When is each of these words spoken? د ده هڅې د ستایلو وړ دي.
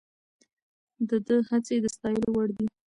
د 1.09 1.11
ده 1.25 1.35
هڅې 1.49 1.75
د 1.83 1.85
ستایلو 1.95 2.27
وړ 2.35 2.47
دي. 2.57 2.65